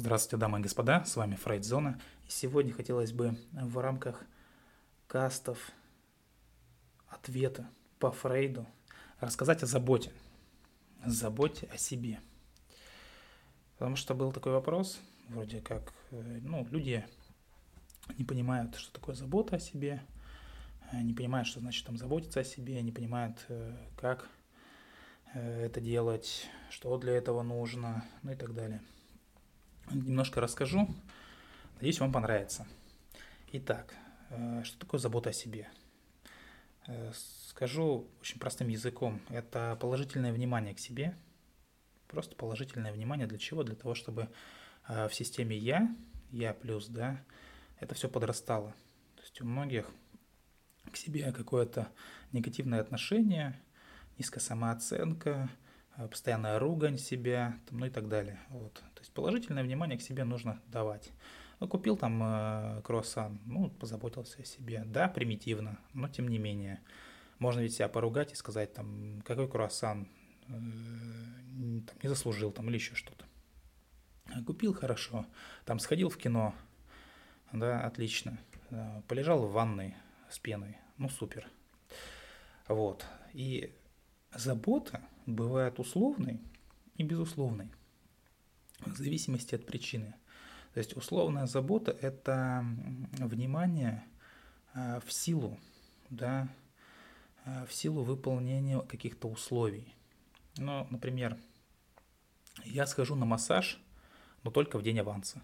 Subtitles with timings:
[0.00, 2.00] Здравствуйте, дамы и господа, с вами Фрейдзона.
[2.26, 4.24] И сегодня хотелось бы в рамках
[5.06, 5.72] кастов
[7.10, 7.68] ответа
[7.98, 8.66] по Фрейду
[9.20, 10.10] рассказать о заботе.
[11.04, 12.18] Заботе о себе.
[13.76, 14.98] Потому что был такой вопрос,
[15.28, 17.04] вроде как, э, ну, люди
[18.16, 20.02] не понимают, что такое забота о себе,
[20.92, 24.30] э, не понимают, что значит там заботиться о себе, не понимают, э, как
[25.34, 28.80] это делать, что для этого нужно, ну и так далее
[29.90, 30.88] немножко расскажу.
[31.76, 32.66] Надеюсь, вам понравится.
[33.52, 33.94] Итак,
[34.30, 35.68] э, что такое забота о себе?
[36.86, 37.12] Э,
[37.48, 39.20] скажу очень простым языком.
[39.28, 41.16] Это положительное внимание к себе.
[42.06, 43.62] Просто положительное внимание для чего?
[43.62, 44.28] Для того, чтобы
[44.88, 45.94] э, в системе «я»,
[46.30, 47.24] «я плюс», да,
[47.78, 48.74] это все подрастало.
[49.16, 49.90] То есть у многих
[50.90, 51.88] к себе какое-то
[52.32, 53.60] негативное отношение,
[54.18, 55.48] низкая самооценка–
[56.08, 58.40] постоянная ругань себя, ну и так далее.
[58.48, 58.74] Вот.
[58.74, 61.10] То есть положительное внимание к себе нужно давать.
[61.60, 64.82] Ну, купил там э, круассан, ну, позаботился о себе.
[64.86, 66.80] Да, примитивно, но тем не менее.
[67.38, 70.08] Можно ведь себя поругать и сказать, там, какой круассан,
[70.48, 73.26] э, там, не заслужил, там, или еще что-то.
[74.34, 75.26] А купил хорошо,
[75.64, 76.54] там, сходил в кино,
[77.52, 78.38] да, отлично.
[78.70, 79.96] Э, полежал в ванной
[80.30, 81.46] с пеной, ну, супер.
[82.68, 83.04] Вот.
[83.32, 83.74] И
[84.34, 86.40] забота бывает условной
[86.96, 87.68] и безусловной,
[88.80, 90.14] в зависимости от причины.
[90.74, 92.64] То есть условная забота– это
[93.18, 94.04] внимание
[94.72, 95.58] а, в силу,
[96.10, 96.48] да,
[97.44, 99.94] а, в силу выполнения каких-то условий.
[100.56, 101.36] Ну, например,
[102.64, 103.82] я схожу на массаж,
[104.42, 105.42] но только в день аванса.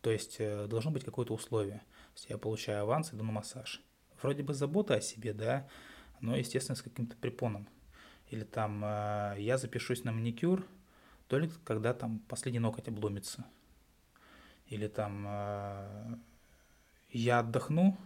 [0.00, 1.78] То есть э, должно быть какое-то условие.
[1.78, 3.82] То есть я получаю аванс, иду на массаж.
[4.22, 5.66] Вроде бы забота о себе, да,
[6.24, 7.68] но, естественно, с каким-то препоном.
[8.30, 10.66] Или там э, я запишусь на маникюр
[11.28, 13.44] только когда там последний ноготь обломится.
[14.68, 16.16] Или там э,
[17.10, 17.98] я отдохну,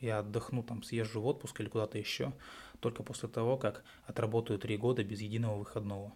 [0.00, 2.32] я отдохну, там съезжу в отпуск или куда-то еще,
[2.80, 6.10] только после того, как отработаю три года без единого выходного.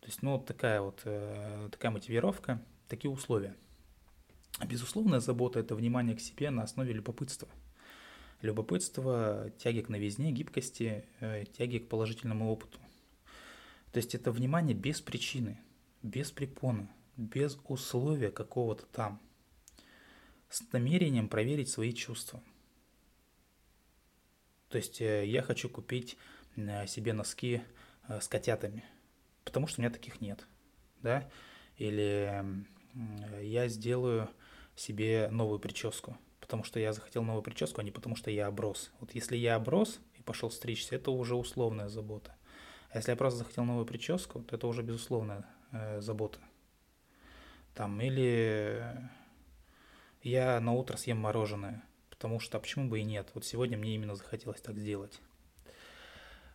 [0.00, 3.56] То есть, ну, вот такая вот, э, такая мотивировка, такие условия.
[4.64, 7.48] Безусловная забота– это внимание к себе на основе любопытства–
[8.42, 12.78] любопытство, тяги к новизне, гибкости, э, тяги к положительному опыту.
[13.92, 15.58] То есть это внимание без причины,
[16.02, 19.20] без препона, без условия какого-то там,
[20.48, 22.42] с намерением проверить свои чувства.
[24.68, 26.16] То есть э, я хочу купить
[26.56, 27.62] э, себе носки
[28.08, 28.84] с котятами,
[29.44, 30.46] потому что у меня таких нет,
[31.02, 31.28] да,
[31.76, 32.44] или
[33.42, 34.30] я сделаю
[34.76, 38.92] себе новую прическу– потому что я захотел новую прическу, а не потому что я оброс.
[39.00, 42.36] Вот если я оброс и пошел стричься, это уже условная забота.
[42.90, 46.38] А если я просто захотел новую прическу, то это уже безусловная э, забота.
[47.74, 48.80] Там, или
[50.22, 53.28] я на утро съем мороженое, потому что а почему бы и нет?
[53.34, 55.20] Вот сегодня мне именно захотелось так сделать.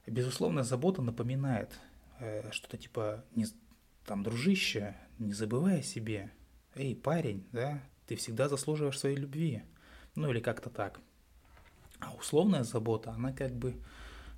[0.08, 1.78] Безусловная забота напоминает
[2.19, 3.46] э, что-то типа, не,
[4.06, 6.31] там, дружище, не забывай о себе.
[6.75, 9.63] Эй, парень, да, ты всегда заслуживаешь своей любви
[10.16, 11.00] ну или как-то так.
[12.00, 13.76] А условная забота, она как бы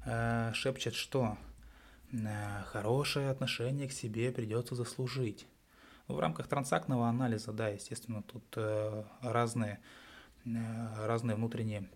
[0.06, 1.38] э, шепчет, что
[2.12, 5.48] э, хорошее отношение к себе придется заслужить.
[6.08, 9.80] Ну, в рамках трансактного анализа, да, естественно, тут э, разные,
[10.46, 11.90] э, разные внутренние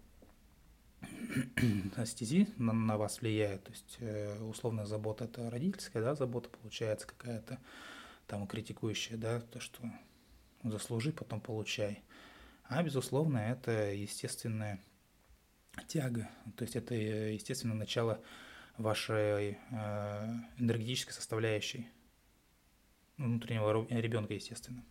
[2.06, 3.66] стези на, на вас влияют.
[3.66, 7.60] То есть э, условная забота это родительская, да, забота получается какая-то
[8.28, 9.84] там критикующая, да, то, что
[10.64, 12.02] заслужи, потом получай.
[12.70, 14.80] А, безусловно, это естественная
[15.88, 18.22] тяга, то есть это, естественно, начало
[18.78, 21.88] вашей э, энергетической составляющей
[23.18, 24.84] внутреннего ребенка, естественно.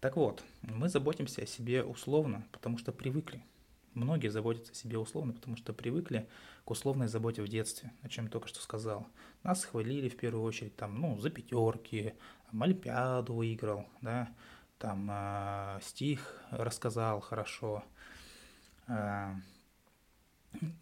[0.00, 3.44] Так вот, мы заботимся о себе условно, потому что привыкли.
[3.94, 6.28] Многие заботятся о себе условно, потому что привыкли
[6.64, 9.08] к условной заботе в детстве, о чем я только что сказал.
[9.42, 12.14] Нас хвалили в первую очередь там, ну, за пятерки,
[12.52, 14.28] Олимпиаду выиграл, да,
[14.80, 17.84] там э, стих рассказал хорошо.
[18.88, 19.34] Э,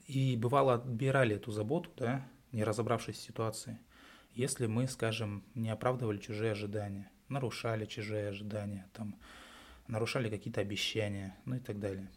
[0.07, 3.79] и бывало отбирали эту заботу, да, не разобравшись в ситуации,
[4.35, 9.17] если мы, скажем, не оправдывали чужие ожидания, нарушали чужие ожидания, там,
[9.89, 12.09] нарушали какие-то обещания, ну и так далее.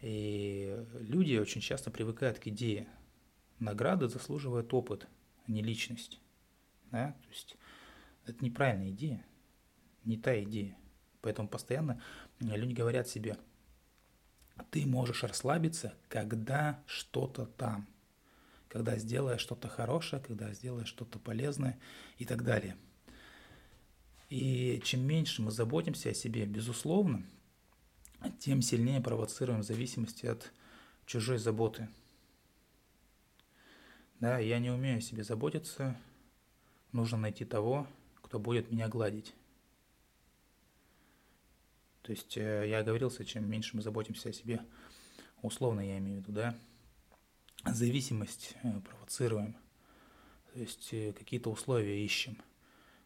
[0.00, 2.88] И люди очень часто привыкают к идее.
[3.58, 5.08] Награды заслуживает опыт,
[5.46, 6.20] а не личность.
[6.92, 7.12] Да?
[7.20, 7.56] То есть
[8.26, 9.26] это неправильная идея,
[10.04, 10.76] не та идея.
[11.22, 12.00] Поэтому постоянно
[12.40, 13.36] люди говорят себе,
[14.70, 17.86] ты можешь расслабиться, когда что-то там,
[18.68, 21.78] когда сделаешь что-то хорошее, когда сделаешь что-то полезное
[22.18, 22.76] и так далее.
[24.28, 27.24] И чем меньше мы заботимся о себе, безусловно,
[28.38, 30.52] тем сильнее провоцируем зависимости от
[31.04, 31.88] чужой заботы.
[34.20, 35.96] Да, я не умею о себе заботиться,
[36.92, 37.86] нужно найти того,
[38.22, 39.34] кто будет меня гладить.
[42.10, 44.60] То есть э, я оговорился, чем меньше мы заботимся о себе,
[45.42, 46.56] условно я имею в виду, да,
[47.64, 49.56] зависимость э, провоцируем,
[50.52, 52.36] то есть э, какие-то условия ищем.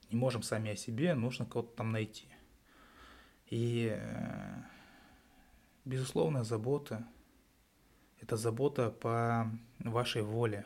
[0.08, 2.24] Не можем сами о себе, нужно кого-то там найти.
[3.50, 3.94] И
[5.84, 7.06] безусловная забота–
[8.22, 10.64] это забота по вашей воле,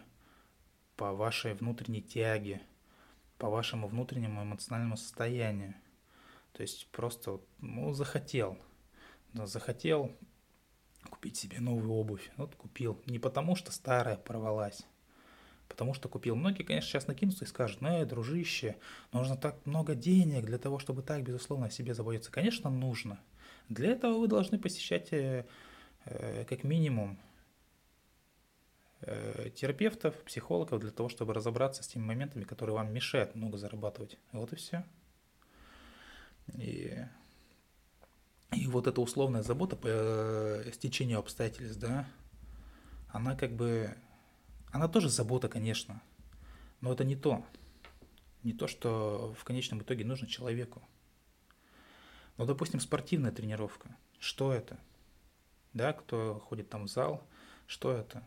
[0.95, 2.63] по вашей внутренней тяге,
[3.37, 5.75] по вашему внутреннему эмоциональному состоянию.
[6.53, 8.59] То есть просто, ну, захотел,
[9.33, 10.13] захотел
[11.11, 12.31] купить себе новую обувь.
[12.37, 13.01] Вот купил.
[13.07, 14.87] Не потому, что старая порвалась,
[15.69, 16.35] потому что купил.
[16.35, 18.77] Многие, конечно, сейчас накинутся и скажут, ну, дружище,
[19.13, 22.33] нужно так много денег для того, чтобы так, безусловно, о себе заботиться.
[22.33, 23.21] Конечно, нужно.
[23.69, 25.47] Для этого вы должны посещать э,
[26.05, 27.19] э, как минимум
[29.01, 34.19] Э, терапевтов, психологов для того, чтобы разобраться с теми моментами, которые вам мешают много зарабатывать.
[34.33, 34.85] Вот и все.
[36.57, 36.97] И,
[38.53, 42.09] и вот эта условная забота по э, стечению обстоятельств, да,
[43.09, 43.95] она как бы,
[44.71, 46.03] она тоже забота, конечно,
[46.81, 47.45] но это не то.
[48.43, 50.83] Не то, что в конечном итоге нужно человеку.
[52.37, 53.97] Ну, допустим, спортивная тренировка.
[54.21, 54.79] Что это?
[55.73, 57.27] Да, кто ходит там в зал,
[57.67, 58.27] что это?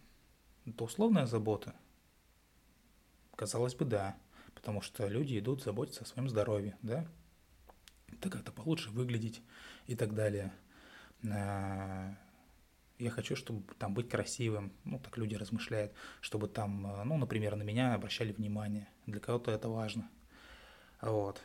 [0.65, 1.73] Это условная забота?
[3.35, 4.17] Казалось бы, да.
[4.53, 7.07] Потому что люди идут заботиться о своем здоровье, да?
[8.13, 9.41] Это как-то получше выглядеть
[9.87, 10.53] и так далее.
[11.29, 12.15] А,
[12.99, 17.63] я хочу, чтобы там быть красивым, ну, так люди размышляют, чтобы там, ну, например, на
[17.63, 18.87] меня обращали внимание.
[19.07, 20.09] Для кого-то это важно.
[21.01, 21.41] Вот.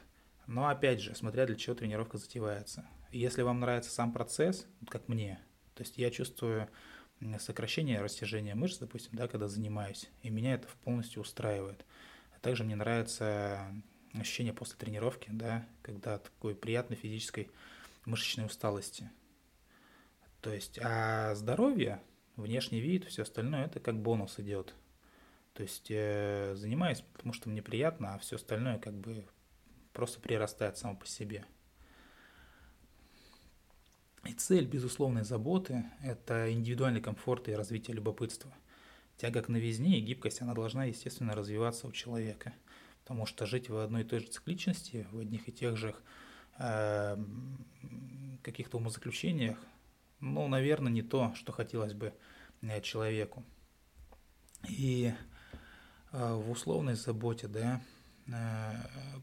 [0.46, 2.86] Но опять же, смотря для чего тренировка затевается.
[3.10, 5.40] Если вам нравится сам процесс, как мне,
[5.74, 6.68] то есть я чувствую
[7.38, 11.84] сокращение растяжения мышц, допустим, да, когда занимаюсь, и меня это полностью устраивает.
[12.36, 13.72] А также мне нравится
[14.22, 17.50] ощущение после тренировки, да, когда такой приятной физической
[18.04, 19.10] мышечной усталости.
[20.40, 22.00] То есть, а здоровье,
[22.36, 24.74] внешний вид, все остальное, это как бонус идет.
[25.54, 29.24] То есть, э, занимаюсь, потому что мне приятно, а все остальное как бы
[29.92, 31.44] просто прирастает само по себе.
[34.24, 38.52] И цель безусловной заботы– это индивидуальный комфорт и развитие любопытства.
[39.16, 42.52] Тяга к новизне и гибкость, она должна, естественно, развиваться у человека.
[43.06, 45.94] Потому что жить в одной и той же цикличности, в одних и тех же
[46.58, 47.16] э,
[48.42, 49.58] каких-то умозаключениях,
[50.18, 52.12] ну, наверное, не то, что хотелось бы
[52.62, 53.44] э, человеку.
[54.68, 55.14] И
[56.10, 57.80] э, в условной заботе, да,
[58.26, 58.72] э,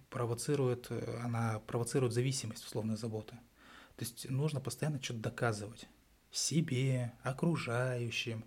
[0.09, 0.89] провоцирует,
[1.21, 3.37] она провоцирует зависимость условной заботы–
[3.95, 5.87] то есть нужно постоянно что-то доказывать
[6.31, 8.43] себе, окружающим,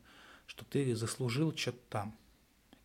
[0.46, 2.18] что ты заслужил что-то там,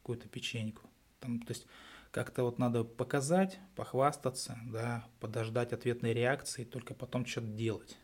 [0.02, 0.88] какую-то печеньку.
[1.20, 1.66] Там, то есть
[2.12, 7.98] как-то вот надо показать, похвастаться, да, подождать ответной реакции, только потом что-то делать.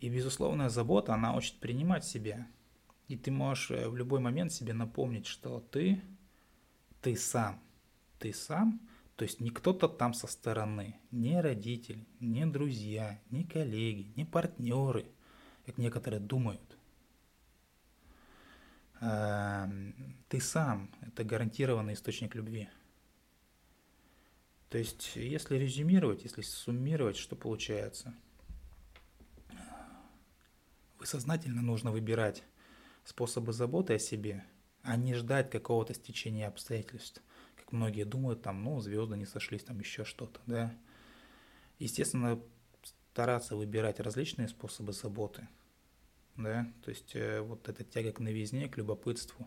[0.00, 2.46] И безусловная забота, она учит принимать себя.
[3.08, 6.02] И ты можешь э, в любой момент себе напомнить, что ты,
[7.00, 7.62] ты сам,
[8.18, 8.80] ты сам–
[9.16, 15.06] то есть не кто-то там со стороны, не родители, не друзья, не коллеги, не партнеры,
[15.64, 16.75] как некоторые думают.
[19.00, 19.70] А,
[20.28, 22.68] ты сам– это гарантированный источник любви.
[24.68, 28.14] То есть, если резюмировать, если суммировать, что получается?
[30.98, 32.42] Вы сознательно нужно выбирать
[33.04, 34.44] способы заботы о себе,
[34.82, 37.22] а не ждать какого-то стечения обстоятельств–
[37.66, 40.72] как многие думают, там, ну, звезды не сошлись, там еще что-то, да.
[41.80, 42.40] Естественно,
[43.12, 45.48] стараться выбирать различные способы заботы,
[46.36, 49.46] да, то есть э, вот эта тяга к новизне, к любопытству,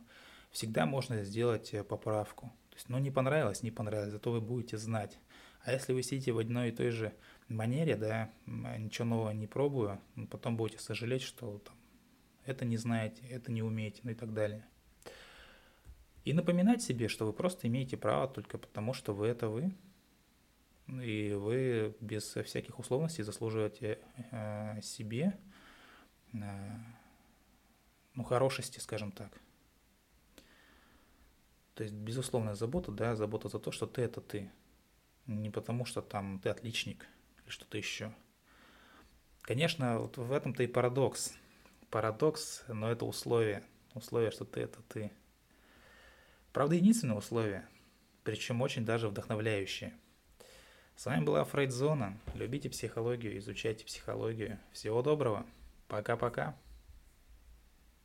[0.52, 2.48] всегда можно сделать э, поправку.
[2.70, 5.18] То есть, ну, не понравилось, не понравилось, зато вы будете знать.
[5.64, 7.14] А если вы сидите в одной и той же
[7.48, 11.76] манере, да, ничего нового не пробую, потом будете сожалеть, что там,
[12.46, 14.66] это не знаете, это не умеете, ну и так далее.
[16.26, 19.74] И напоминать себе, что вы просто имеете право только потому, что вы это вы.
[20.88, 24.00] И вы без всяких условностей заслуживаете
[24.32, 25.38] э, себе
[26.32, 29.32] ну, хорошести, скажем так.
[31.76, 34.52] То есть безусловная забота, да, забота за то, что ты это ты.
[35.28, 37.08] Не потому, что там ты отличник
[37.44, 38.14] или что-то еще.
[39.42, 41.34] Конечно, вот в этом-то и парадокс.
[41.90, 43.64] Парадокс, но это условие.
[43.94, 45.12] Условие, что ты это ты.
[46.52, 47.68] Правда, единственное условие,
[48.24, 49.94] причем очень даже вдохновляющее.
[50.96, 52.20] С вами была Фрейдзона.
[52.34, 54.60] Любите психологию, изучайте психологию.
[54.74, 55.46] Всего доброго.
[55.90, 56.54] Пока-пока.